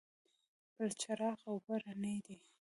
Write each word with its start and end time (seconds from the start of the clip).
بلچراغ 0.75 1.39
اوبه 1.49 1.75
رڼې 1.83 2.15
دي؟ 2.25 2.37